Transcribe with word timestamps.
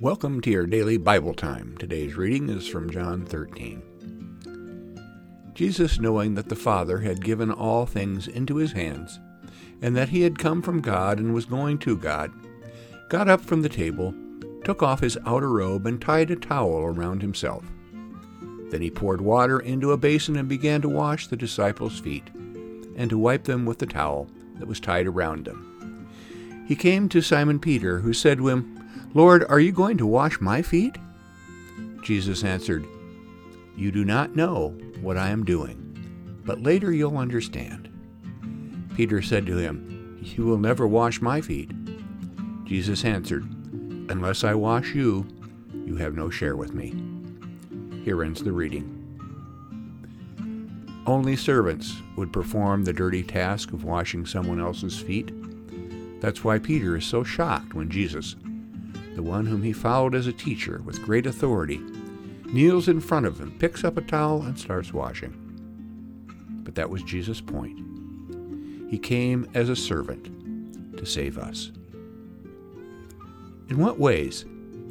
Welcome 0.00 0.40
to 0.42 0.50
your 0.50 0.68
daily 0.68 0.96
Bible 0.96 1.34
time. 1.34 1.76
Today's 1.76 2.14
reading 2.14 2.48
is 2.50 2.68
from 2.68 2.88
John 2.88 3.26
13. 3.26 3.82
Jesus, 5.54 5.98
knowing 5.98 6.36
that 6.36 6.48
the 6.48 6.54
Father 6.54 7.00
had 7.00 7.24
given 7.24 7.50
all 7.50 7.84
things 7.84 8.28
into 8.28 8.54
his 8.54 8.70
hands, 8.70 9.18
and 9.82 9.96
that 9.96 10.10
he 10.10 10.20
had 10.20 10.38
come 10.38 10.62
from 10.62 10.82
God 10.82 11.18
and 11.18 11.34
was 11.34 11.46
going 11.46 11.78
to 11.78 11.96
God, 11.96 12.30
got 13.08 13.28
up 13.28 13.40
from 13.40 13.62
the 13.62 13.68
table, 13.68 14.14
took 14.62 14.84
off 14.84 15.00
his 15.00 15.18
outer 15.26 15.50
robe, 15.50 15.84
and 15.84 16.00
tied 16.00 16.30
a 16.30 16.36
towel 16.36 16.78
around 16.84 17.20
himself. 17.20 17.64
Then 18.70 18.82
he 18.82 18.92
poured 18.92 19.20
water 19.20 19.58
into 19.58 19.90
a 19.90 19.96
basin 19.96 20.36
and 20.36 20.48
began 20.48 20.80
to 20.82 20.88
wash 20.88 21.26
the 21.26 21.36
disciples' 21.36 21.98
feet, 21.98 22.30
and 22.94 23.10
to 23.10 23.18
wipe 23.18 23.42
them 23.42 23.66
with 23.66 23.78
the 23.78 23.86
towel 23.86 24.30
that 24.60 24.68
was 24.68 24.78
tied 24.78 25.08
around 25.08 25.46
them. 25.46 26.06
He 26.68 26.76
came 26.76 27.08
to 27.08 27.20
Simon 27.20 27.58
Peter, 27.58 27.98
who 27.98 28.12
said 28.12 28.38
to 28.38 28.46
him, 28.46 28.77
Lord, 29.18 29.44
are 29.48 29.58
you 29.58 29.72
going 29.72 29.98
to 29.98 30.06
wash 30.06 30.40
my 30.40 30.62
feet? 30.62 30.96
Jesus 32.02 32.44
answered, 32.44 32.86
You 33.76 33.90
do 33.90 34.04
not 34.04 34.36
know 34.36 34.78
what 35.00 35.16
I 35.16 35.30
am 35.30 35.44
doing, 35.44 36.40
but 36.44 36.62
later 36.62 36.92
you'll 36.92 37.18
understand. 37.18 37.88
Peter 38.94 39.20
said 39.20 39.44
to 39.46 39.56
him, 39.56 40.20
You 40.22 40.44
will 40.44 40.56
never 40.56 40.86
wash 40.86 41.20
my 41.20 41.40
feet. 41.40 41.72
Jesus 42.62 43.04
answered, 43.04 43.42
Unless 44.08 44.44
I 44.44 44.54
wash 44.54 44.94
you, 44.94 45.26
you 45.84 45.96
have 45.96 46.14
no 46.14 46.30
share 46.30 46.54
with 46.54 46.72
me. 46.72 46.94
Here 48.04 48.22
ends 48.22 48.44
the 48.44 48.52
reading. 48.52 48.94
Only 51.08 51.34
servants 51.34 51.92
would 52.14 52.32
perform 52.32 52.84
the 52.84 52.92
dirty 52.92 53.24
task 53.24 53.72
of 53.72 53.82
washing 53.82 54.24
someone 54.26 54.60
else's 54.60 54.96
feet. 54.96 55.32
That's 56.20 56.44
why 56.44 56.60
Peter 56.60 56.96
is 56.96 57.04
so 57.04 57.24
shocked 57.24 57.74
when 57.74 57.90
Jesus, 57.90 58.36
the 59.18 59.22
one 59.24 59.46
whom 59.46 59.64
he 59.64 59.72
followed 59.72 60.14
as 60.14 60.28
a 60.28 60.32
teacher 60.32 60.80
with 60.84 61.02
great 61.02 61.26
authority, 61.26 61.78
kneels 62.52 62.86
in 62.86 63.00
front 63.00 63.26
of 63.26 63.40
him, 63.40 63.50
picks 63.58 63.82
up 63.82 63.96
a 63.96 64.00
towel, 64.00 64.42
and 64.42 64.56
starts 64.56 64.92
washing. 64.92 65.34
But 66.62 66.76
that 66.76 66.88
was 66.88 67.02
Jesus' 67.02 67.40
point. 67.40 67.80
He 68.88 68.96
came 68.96 69.50
as 69.54 69.70
a 69.70 69.74
servant 69.74 70.96
to 70.96 71.04
save 71.04 71.36
us. 71.36 71.72
In 73.68 73.78
what 73.78 73.98
ways 73.98 74.44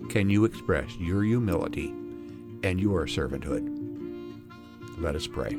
can 0.09 0.29
you 0.29 0.43
express 0.43 0.93
your 0.97 1.23
humility 1.23 1.87
and 2.63 2.81
your 2.81 3.05
servanthood? 3.05 3.63
Let 4.97 5.15
us 5.15 5.25
pray. 5.25 5.57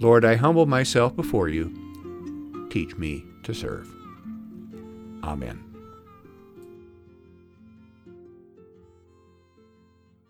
Lord, 0.00 0.24
I 0.24 0.34
humble 0.34 0.66
myself 0.66 1.14
before 1.14 1.48
you. 1.48 2.66
Teach 2.70 2.96
me 2.96 3.24
to 3.44 3.54
serve. 3.54 3.88
Amen. 5.22 5.67